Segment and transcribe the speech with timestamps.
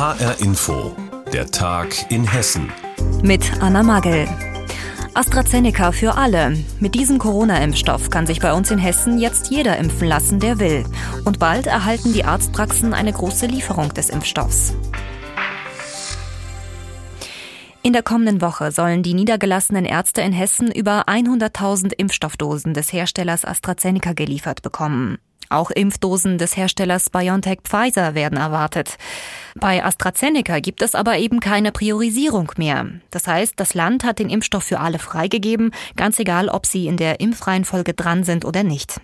[0.00, 0.96] HR Info,
[1.30, 2.72] der Tag in Hessen.
[3.22, 4.26] Mit Anna Magel.
[5.12, 6.56] AstraZeneca für alle.
[6.78, 10.84] Mit diesem Corona-Impfstoff kann sich bei uns in Hessen jetzt jeder impfen lassen, der will.
[11.26, 14.72] Und bald erhalten die Arztpraxen eine große Lieferung des Impfstoffs.
[17.82, 23.44] In der kommenden Woche sollen die niedergelassenen Ärzte in Hessen über 100.000 Impfstoffdosen des Herstellers
[23.44, 25.18] AstraZeneca geliefert bekommen.
[25.48, 28.96] Auch Impfdosen des Herstellers BioNTech Pfizer werden erwartet.
[29.56, 32.86] Bei AstraZeneca gibt es aber eben keine Priorisierung mehr.
[33.10, 36.96] Das heißt, das Land hat den Impfstoff für alle freigegeben, ganz egal, ob sie in
[36.96, 39.00] der Impfreihenfolge dran sind oder nicht.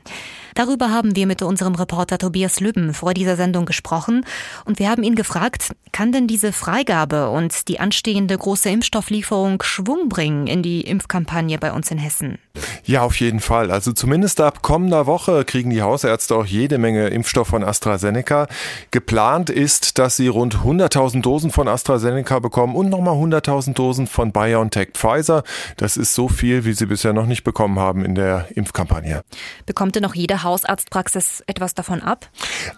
[0.57, 4.25] Darüber haben wir mit unserem Reporter Tobias Lübben vor dieser Sendung gesprochen
[4.65, 10.09] und wir haben ihn gefragt, kann denn diese Freigabe und die anstehende große Impfstofflieferung Schwung
[10.09, 12.39] bringen in die Impfkampagne bei uns in Hessen?
[12.85, 13.71] Ja, auf jeden Fall.
[13.71, 18.47] Also zumindest ab kommender Woche kriegen die Hausärzte auch jede Menge Impfstoff von AstraZeneca.
[18.91, 24.33] Geplant ist, dass sie rund 100.000 Dosen von AstraZeneca bekommen und nochmal 100.000 Dosen von
[24.33, 25.43] BioNTech Pfizer.
[25.77, 29.23] Das ist so viel, wie sie bisher noch nicht bekommen haben in der Impfkampagne.
[29.67, 32.29] Bekommt denn noch jede Hausarztpraxis etwas davon ab?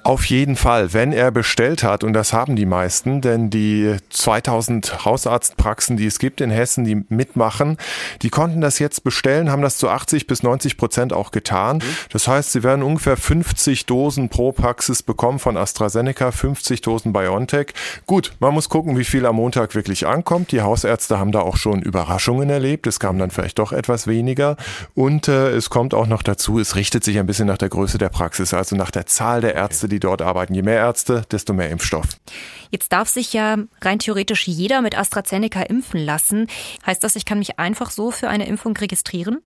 [0.05, 5.05] Auf jeden Fall, wenn er bestellt hat, und das haben die meisten, denn die 2000
[5.05, 7.77] Hausarztpraxen, die es gibt in Hessen, die mitmachen,
[8.22, 11.83] die konnten das jetzt bestellen, haben das zu 80 bis 90 Prozent auch getan.
[12.11, 17.69] Das heißt, sie werden ungefähr 50 Dosen pro Praxis bekommen von AstraZeneca, 50 Dosen BioNTech.
[18.06, 20.50] Gut, man muss gucken, wie viel am Montag wirklich ankommt.
[20.50, 22.89] Die Hausärzte haben da auch schon Überraschungen erlebt.
[22.89, 24.56] Es kam dann vielleicht doch etwas weniger.
[24.94, 27.98] Und äh, es kommt auch noch dazu, es richtet sich ein bisschen nach der Größe
[27.98, 30.55] der Praxis, also nach der Zahl der Ärzte, die dort arbeiten.
[30.55, 32.06] Je mehr Ärzte, desto mehr Impfstoff.
[32.70, 36.48] Jetzt darf sich ja rein theoretisch jeder mit AstraZeneca impfen lassen.
[36.86, 39.39] Heißt das, ich kann mich einfach so für eine Impfung registrieren?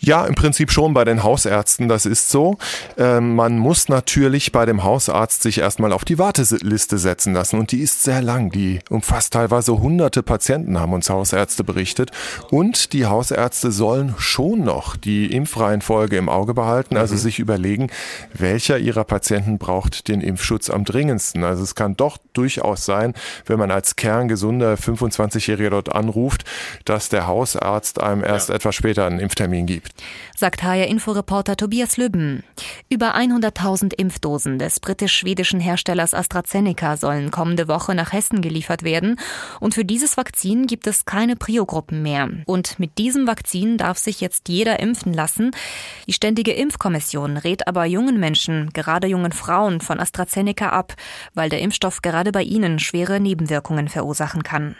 [0.00, 2.58] Ja, im Prinzip schon bei den Hausärzten, das ist so.
[2.98, 7.72] Ähm, man muss natürlich bei dem Hausarzt sich erstmal auf die Warteliste setzen lassen und
[7.72, 8.50] die ist sehr lang.
[8.50, 12.10] Die umfasst teilweise hunderte Patienten, haben uns Hausärzte berichtet.
[12.50, 17.18] Und die Hausärzte sollen schon noch die Impfreihenfolge im Auge behalten, also mhm.
[17.18, 17.90] sich überlegen,
[18.32, 21.44] welcher ihrer Patienten braucht den Impfschutz am dringendsten.
[21.44, 23.14] Also es kann doch durchaus sein,
[23.46, 26.44] wenn man als kerngesunder 25-Jähriger dort anruft,
[26.84, 28.54] dass der Hausarzt einem erst ja.
[28.54, 29.92] etwas später einen Impftermin gibt.
[30.36, 32.44] Sagt HR-Inforeporter Tobias Lübben.
[32.88, 39.18] Über 100.000 Impfdosen des britisch-schwedischen Herstellers AstraZeneca sollen kommende Woche nach Hessen geliefert werden.
[39.58, 42.28] Und für dieses Vakzin gibt es keine Prio-Gruppen mehr.
[42.44, 45.52] Und mit diesem Vakzin darf sich jetzt jeder impfen lassen.
[46.06, 50.94] Die Ständige Impfkommission rät aber jungen Menschen, gerade jungen Frauen, von AstraZeneca ab,
[51.32, 54.76] weil der Impfstoff gerade bei ihnen schwere Nebenwirkungen verursachen kann.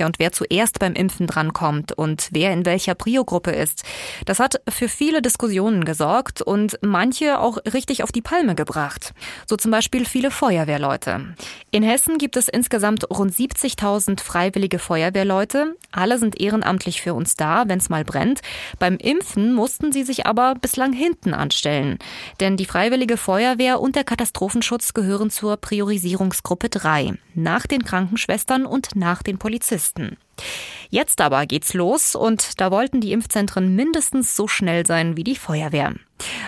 [0.00, 3.84] Ja, und wer zuerst beim Impfen drankommt und wer in welcher Prio-Gruppe ist,
[4.24, 9.12] das hat für viele Diskussionen gesorgt und manche auch richtig auf die Palme gebracht.
[9.46, 11.34] So zum Beispiel viele Feuerwehrleute.
[11.70, 15.76] In Hessen gibt es insgesamt rund 70.000 freiwillige Feuerwehrleute.
[15.92, 18.40] Alle sind ehrenamtlich für uns da, wenn es mal brennt.
[18.78, 21.98] Beim Impfen mussten sie sich aber bislang hinten anstellen.
[22.40, 27.18] Denn die Freiwillige Feuerwehr und der Katastrophenschutz gehören zur Priorisierungsgruppe 3.
[27.34, 29.89] Nach den Krankenschwestern und nach den Polizisten.
[29.90, 30.16] Polizisten.
[30.88, 35.36] Jetzt aber geht's los und da wollten die Impfzentren mindestens so schnell sein wie die
[35.36, 35.94] Feuerwehr.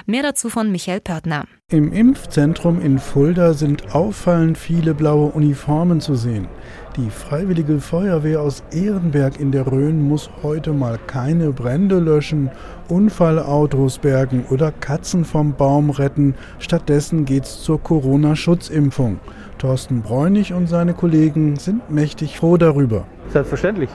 [0.06, 1.46] Mehr dazu von Michael Pörtner.
[1.70, 6.48] Im Impfzentrum in Fulda sind auffallend viele blaue Uniformen zu sehen.
[6.96, 12.50] Die Freiwillige Feuerwehr aus Ehrenberg in der Rhön muss heute mal keine Brände löschen,
[12.90, 16.34] Unfallautos bergen oder Katzen vom Baum retten.
[16.58, 19.20] Stattdessen geht's zur Corona-Schutzimpfung.
[19.56, 23.04] Thorsten Bräunig und seine Kollegen sind mächtig froh darüber.
[23.28, 23.88] Selbstverständlich.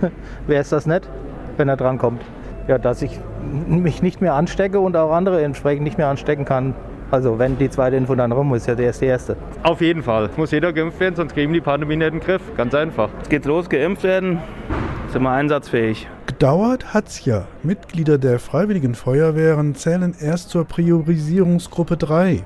[0.48, 1.08] Wer ist das nicht,
[1.56, 2.22] wenn er drankommt?
[2.66, 3.20] Ja, dass ich
[3.68, 6.74] mich nicht mehr anstecke und auch andere entsprechend nicht mehr anstecken kann.
[7.10, 9.36] Also wenn die zweite Info dann rum ist, ja der ist die erste.
[9.62, 10.30] Auf jeden Fall.
[10.36, 12.42] Muss jeder geimpft werden, sonst kriegen die Pandemie nicht in den Griff.
[12.56, 13.10] Ganz einfach.
[13.22, 14.38] Es geht los, geimpft werden,
[15.12, 16.06] sind wir einsatzfähig.
[16.26, 17.46] Gedauert hat's ja.
[17.62, 22.44] Mitglieder der Freiwilligen Feuerwehren zählen erst zur Priorisierungsgruppe 3.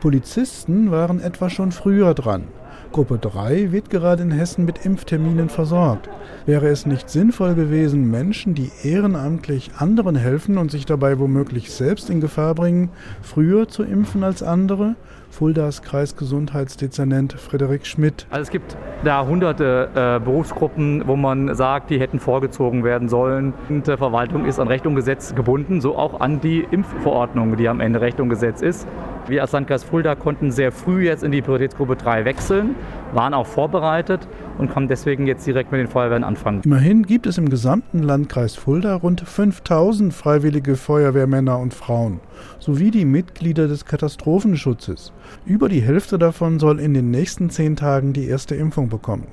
[0.00, 2.44] Polizisten waren etwa schon früher dran.
[2.92, 6.08] Gruppe 3 wird gerade in Hessen mit Impfterminen versorgt.
[6.46, 12.08] Wäre es nicht sinnvoll gewesen, Menschen, die ehrenamtlich anderen helfen und sich dabei womöglich selbst
[12.08, 12.90] in Gefahr bringen,
[13.22, 14.94] früher zu impfen als andere?
[15.36, 18.26] Fuldas Kreisgesundheitsdezernent Frederik Schmidt.
[18.30, 18.74] Also es gibt
[19.04, 23.52] da hunderte äh, Berufsgruppen, wo man sagt, die hätten vorgezogen werden sollen.
[23.68, 27.68] Und die Verwaltung ist an Recht und Gesetz gebunden, so auch an die Impfverordnung, die
[27.68, 28.88] am Ende Recht und Gesetz ist.
[29.26, 32.74] Wir als Landkreis Fulda konnten sehr früh jetzt in die Prioritätsgruppe 3 wechseln.
[33.12, 34.26] waren auch vorbereitet
[34.58, 36.62] und konnten deswegen jetzt direkt mit den Feuerwehren anfangen.
[36.64, 42.20] Immerhin gibt es im gesamten Landkreis Fulda rund 5000 freiwillige Feuerwehrmänner und Frauen
[42.58, 45.12] sowie die Mitglieder des Katastrophenschutzes.
[45.44, 49.26] Über die Hälfte davon soll in den nächsten zehn Tagen die erste Impfung bekommen.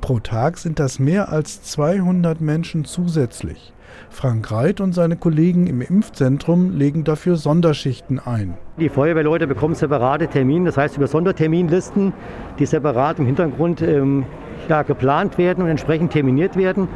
[0.00, 3.72] Pro Tag sind das mehr als 200 Menschen zusätzlich.
[4.08, 8.54] Frank Reit und seine Kollegen im Impfzentrum legen dafür Sonderschichten ein.
[8.78, 12.12] Die Feuerwehrleute bekommen separate Termine, das heißt über Sonderterminlisten,
[12.58, 14.24] die separat im Hintergrund ähm,
[14.70, 16.88] ja, geplant werden und entsprechend terminiert werden.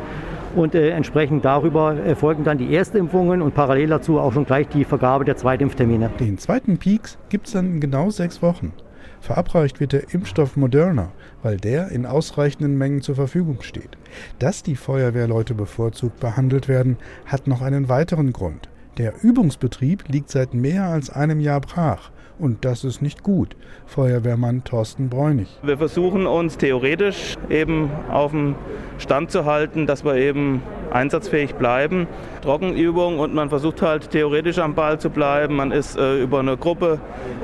[0.56, 4.84] Und äh, entsprechend darüber erfolgen dann die Erstimpfungen und parallel dazu auch schon gleich die
[4.84, 6.10] Vergabe der Zweitimpftermine.
[6.20, 8.72] Den zweiten Peaks gibt es dann in genau sechs Wochen.
[9.20, 11.10] Verabreicht wird der Impfstoff Moderna,
[11.42, 13.96] weil der in ausreichenden Mengen zur Verfügung steht.
[14.38, 18.68] Dass die Feuerwehrleute bevorzugt behandelt werden, hat noch einen weiteren Grund.
[18.98, 22.10] Der Übungsbetrieb liegt seit mehr als einem Jahr brach.
[22.38, 23.54] Und das ist nicht gut.
[23.86, 25.48] Feuerwehrmann Thorsten Bräunig.
[25.62, 28.56] Wir versuchen uns theoretisch eben auf dem
[28.98, 32.06] Stand zu halten, dass wir eben einsatzfähig bleiben.
[32.42, 35.56] Trockenübung und man versucht halt theoretisch am Ball zu bleiben.
[35.56, 37.00] Man ist äh, über eine Gruppe,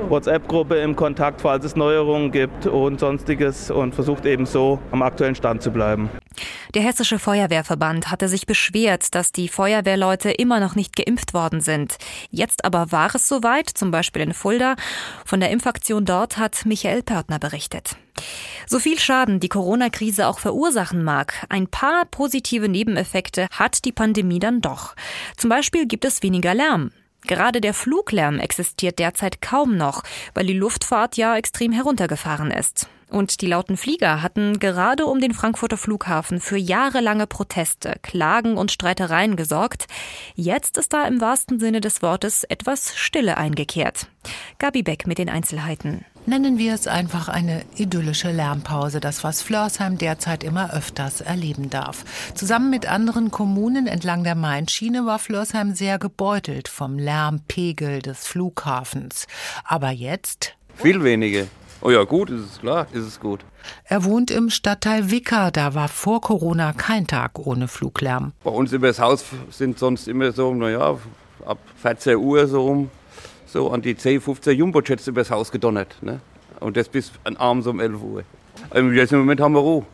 [0.09, 5.35] WhatsApp-Gruppe im Kontakt, falls es Neuerungen gibt und sonstiges und versucht eben so am aktuellen
[5.35, 6.09] Stand zu bleiben.
[6.73, 11.97] Der Hessische Feuerwehrverband hatte sich beschwert, dass die Feuerwehrleute immer noch nicht geimpft worden sind.
[12.29, 14.70] Jetzt aber war es soweit, zum Beispiel in Fulda.
[15.25, 17.95] Von der Impfaktion dort hat Michael Pörtner berichtet.
[18.67, 24.39] So viel Schaden die Corona-Krise auch verursachen mag, ein paar positive Nebeneffekte hat die Pandemie
[24.39, 24.95] dann doch.
[25.37, 26.91] Zum Beispiel gibt es weniger Lärm.
[27.27, 30.03] Gerade der Fluglärm existiert derzeit kaum noch,
[30.33, 32.87] weil die Luftfahrt ja extrem heruntergefahren ist.
[33.11, 38.71] Und die lauten Flieger hatten gerade um den Frankfurter Flughafen für jahrelange Proteste, Klagen und
[38.71, 39.87] Streitereien gesorgt.
[40.35, 44.07] Jetzt ist da im wahrsten Sinne des Wortes etwas Stille eingekehrt.
[44.59, 46.05] Gabi Beck mit den Einzelheiten.
[46.27, 52.05] Nennen wir es einfach eine idyllische Lärmpause, das was Flörsheim derzeit immer öfters erleben darf.
[52.35, 59.25] Zusammen mit anderen Kommunen entlang der Main-Schiene war Flörsheim sehr gebeutelt vom Lärmpegel des Flughafens.
[59.63, 60.55] Aber jetzt?
[60.75, 61.47] Viel weniger.
[61.81, 63.39] Oh ja, gut, ist es klar, ist es gut.
[63.85, 68.33] Er wohnt im Stadtteil Wicker, da war vor Corona kein Tag ohne Fluglärm.
[68.43, 70.97] Bei uns über das Haus sind sonst immer so, naja,
[71.45, 72.91] ab 14 Uhr so rum,
[73.51, 75.97] so an die 10, 15 Jumbo-Jets übers Haus gedonnert.
[76.01, 76.21] Ne?
[76.59, 78.23] Und das bis abends um 11 Uhr.
[78.93, 79.85] Jetzt im Moment haben wir Ruhe.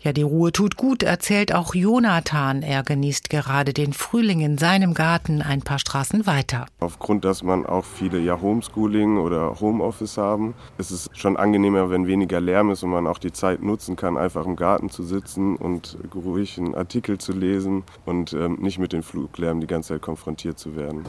[0.00, 2.62] Ja, die Ruhe tut gut, erzählt auch Jonathan.
[2.62, 6.66] Er genießt gerade den Frühling in seinem Garten ein paar Straßen weiter.
[6.80, 12.06] Aufgrund, dass man auch viele ja Homeschooling oder Homeoffice haben, ist es schon angenehmer, wenn
[12.06, 15.56] weniger Lärm ist und man auch die Zeit nutzen kann, einfach im Garten zu sitzen
[15.56, 20.02] und ruhig einen Artikel zu lesen und ähm, nicht mit dem Fluglärm die ganze Zeit
[20.02, 21.04] konfrontiert zu werden.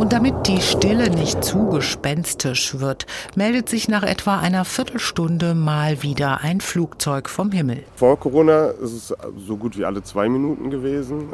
[0.00, 3.04] Und damit die Stille nicht zu gespenstisch wird,
[3.34, 7.84] meldet sich nach etwa einer Viertelstunde mal wieder ein Flugzeug vom Himmel.
[7.96, 9.14] Vor Corona ist es
[9.46, 11.28] so gut wie alle zwei Minuten gewesen.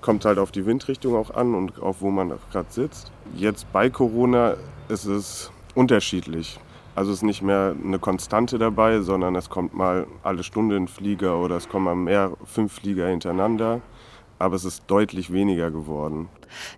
[0.00, 3.10] Kommt halt auf die Windrichtung auch an und auf wo man gerade sitzt.
[3.34, 4.54] Jetzt bei Corona
[4.88, 6.58] ist es unterschiedlich.
[6.94, 10.88] Also es ist nicht mehr eine Konstante dabei, sondern es kommt mal alle Stunde ein
[10.88, 13.80] Flieger oder es kommen mal mehr fünf Flieger hintereinander
[14.38, 16.28] aber es ist deutlich weniger geworden.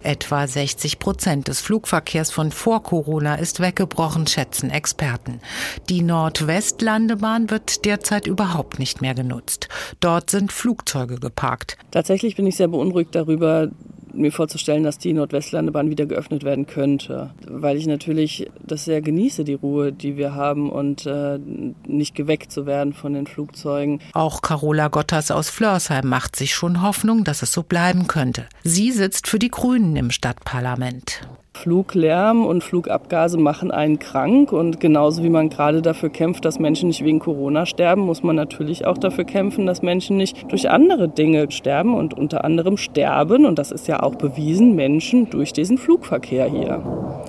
[0.02, 5.40] Etwa 60 Prozent des Flugverkehrs von vor Corona ist weggebrochen, schätzen Experten.
[5.88, 9.68] Die Nordwestlandebahn wird derzeit überhaupt nicht mehr genutzt.
[10.00, 11.76] Dort sind Flugzeuge geparkt.
[11.90, 13.68] Tatsächlich bin ich sehr beunruhigt darüber,
[14.12, 19.44] mir vorzustellen, dass die Nordwestlandebahn wieder geöffnet werden könnte, weil ich natürlich das sehr genieße,
[19.44, 21.38] die Ruhe, die wir haben und äh,
[21.86, 24.00] nicht geweckt zu werden von den Flugzeugen.
[24.12, 28.46] Auch Carola Gotters aus Flörsheim macht sich schon Hoffnung, dass es so bleiben könnte.
[28.64, 31.22] Sie sitzt für die Grünen im Stadtparlament.
[31.52, 36.88] Fluglärm und Flugabgase machen einen krank und genauso wie man gerade dafür kämpft, dass Menschen
[36.88, 41.08] nicht wegen Corona sterben, muss man natürlich auch dafür kämpfen, dass Menschen nicht durch andere
[41.08, 45.76] Dinge sterben und unter anderem sterben, und das ist ja auch bewiesen, Menschen durch diesen
[45.76, 46.82] Flugverkehr hier.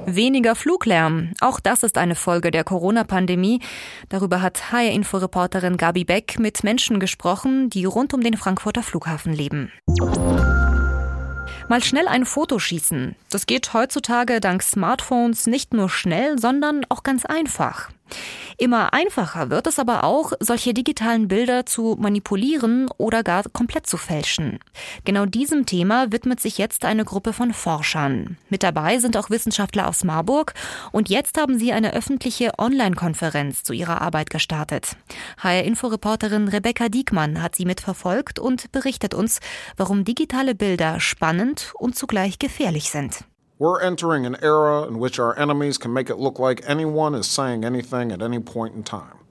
[0.06, 3.60] Weniger Fluglärm, auch das ist eine Folge der Corona-Pandemie.
[4.10, 9.72] Darüber hat HR-Info-Reporterin Gabi Beck mit Menschen gesprochen, die rund um den Frankfurter Flughafen leben.
[11.72, 13.16] Mal schnell ein Foto schießen.
[13.30, 17.88] Das geht heutzutage dank Smartphones nicht nur schnell, sondern auch ganz einfach.
[18.58, 23.98] Immer einfacher wird es aber auch, solche digitalen Bilder zu manipulieren oder gar komplett zu
[23.98, 24.60] fälschen.
[25.04, 28.38] Genau diesem Thema widmet sich jetzt eine Gruppe von Forschern.
[28.50, 30.54] Mit dabei sind auch Wissenschaftler aus Marburg
[30.92, 34.96] und jetzt haben sie eine öffentliche Online-Konferenz zu ihrer Arbeit gestartet.
[35.40, 39.40] HR-Info-Reporterin Rebecca Diekmann hat sie mitverfolgt und berichtet uns,
[39.78, 43.26] warum digitale Bilder spannend und zugleich gefährlich sind.
[43.62, 47.28] We're entering an era in which our enemies can make it look like anyone is
[47.28, 49.22] saying anything at any point in time.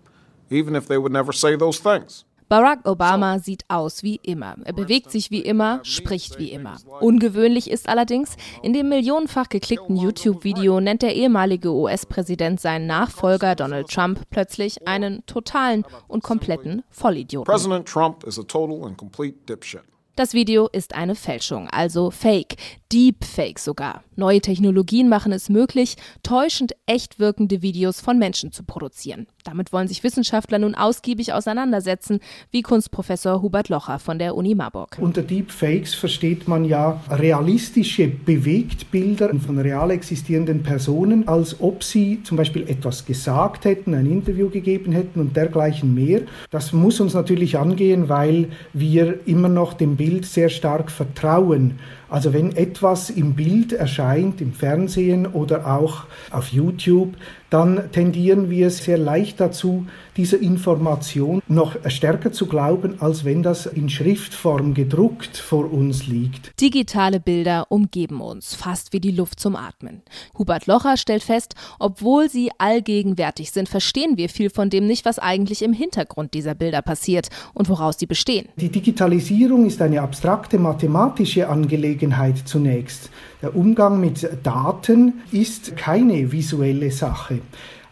[0.50, 2.24] even if they would never say those things.
[2.50, 4.56] Barack Obama sieht aus wie immer.
[4.64, 6.78] Er bewegt sich wie immer, spricht wie immer.
[7.00, 13.86] Ungewöhnlich ist allerdings, in dem millionenfach geklickten YouTube-Video nennt der ehemalige US-Präsident seinen Nachfolger Donald
[13.88, 17.44] Trump plötzlich einen totalen und kompletten Vollidioten.
[17.52, 19.82] President Trump is a total and complete dipshit.
[20.16, 22.56] Das Video ist eine Fälschung, also Fake,
[22.92, 24.02] Deepfake sogar.
[24.16, 29.28] Neue Technologien machen es möglich, täuschend echt wirkende Videos von Menschen zu produzieren.
[29.44, 32.18] Damit wollen sich Wissenschaftler nun ausgiebig auseinandersetzen,
[32.50, 34.98] wie Kunstprofessor Hubert Locher von der Uni Marburg.
[35.00, 42.36] Unter Deepfakes versteht man ja realistische Bewegtbilder von real existierenden Personen, als ob sie zum
[42.36, 46.22] Beispiel etwas gesagt hätten, ein Interview gegeben hätten und dergleichen mehr.
[46.50, 51.78] Das muss uns natürlich angehen, weil wir immer noch dem Bild sehr stark vertrauen.
[52.10, 52.79] Also wenn etwas
[53.10, 57.14] im Bild erscheint, im Fernsehen oder auch auf YouTube,
[57.50, 63.66] dann tendieren wir sehr leicht dazu, diese Information noch stärker zu glauben, als wenn das
[63.66, 66.52] in Schriftform gedruckt vor uns liegt.
[66.60, 70.02] Digitale Bilder umgeben uns, fast wie die Luft zum Atmen.
[70.38, 75.18] Hubert Locher stellt fest, obwohl sie allgegenwärtig sind, verstehen wir viel von dem nicht, was
[75.18, 78.48] eigentlich im Hintergrund dieser Bilder passiert und woraus sie bestehen.
[78.56, 83.10] Die Digitalisierung ist eine abstrakte mathematische Angelegenheit zunächst.
[83.42, 87.40] Der Umgang mit Daten ist keine visuelle Sache.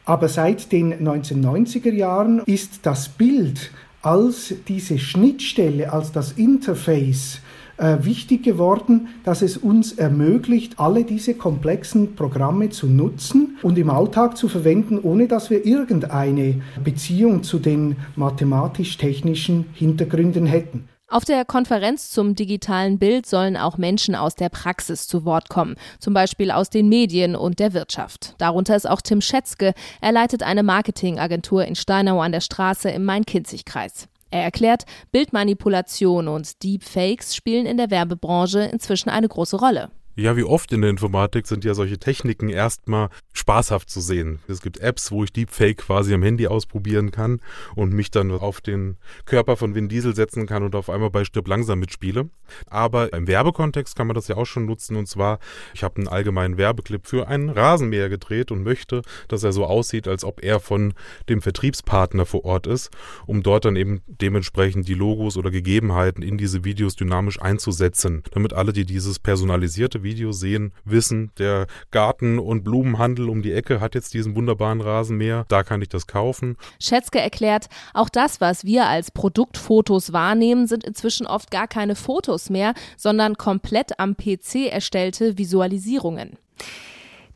[0.04, 3.70] Aber seit den 1990er Jahren ist das Bild
[4.02, 7.40] als diese Schnittstelle, als das Interface
[7.78, 13.88] äh, wichtig geworden, dass es uns ermöglicht, alle diese komplexen Programme zu nutzen und im
[13.88, 20.88] Alltag zu verwenden, ohne dass wir irgendeine Beziehung zu den mathematisch-technischen Hintergründen hätten.
[21.10, 25.76] Auf der Konferenz zum digitalen Bild sollen auch Menschen aus der Praxis zu Wort kommen,
[26.00, 28.34] zum Beispiel aus den Medien und der Wirtschaft.
[28.36, 29.72] Darunter ist auch Tim Schätzke.
[30.02, 34.06] Er leitet eine Marketingagentur in Steinau an der Straße im Main-Kinzig-Kreis.
[34.30, 39.90] Er erklärt, Bildmanipulation und Deepfakes spielen in der Werbebranche inzwischen eine große Rolle.
[40.18, 44.40] Ja, wie oft in der Informatik sind ja solche Techniken erstmal spaßhaft zu sehen.
[44.48, 47.40] Es gibt Apps, wo ich Deepfake quasi am Handy ausprobieren kann
[47.76, 48.96] und mich dann auf den
[49.26, 52.30] Körper von Vin Diesel setzen kann und auf einmal bei Stirb langsam mitspiele.
[52.66, 55.38] Aber im Werbekontext kann man das ja auch schon nutzen und zwar,
[55.72, 60.08] ich habe einen allgemeinen Werbeclip für einen Rasenmäher gedreht und möchte, dass er so aussieht,
[60.08, 60.94] als ob er von
[61.28, 62.90] dem Vertriebspartner vor Ort ist,
[63.26, 68.52] um dort dann eben dementsprechend die Logos oder Gegebenheiten in diese Videos dynamisch einzusetzen, damit
[68.52, 73.94] alle, die dieses personalisierte Video sehen, wissen, der Garten- und Blumenhandel um die Ecke hat
[73.94, 76.56] jetzt diesen wunderbaren Rasenmäher, da kann ich das kaufen.
[76.80, 82.50] Schätzke erklärt, auch das, was wir als Produktfotos wahrnehmen, sind inzwischen oft gar keine Fotos
[82.50, 86.38] mehr, sondern komplett am PC erstellte Visualisierungen.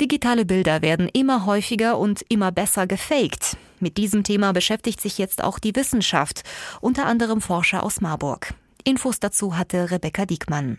[0.00, 3.57] Digitale Bilder werden immer häufiger und immer besser gefaked.
[3.79, 6.43] Mit diesem Thema beschäftigt sich jetzt auch die Wissenschaft,
[6.81, 8.55] unter anderem Forscher aus Marburg.
[8.85, 10.79] Infos dazu hatte Rebecca Diekmann.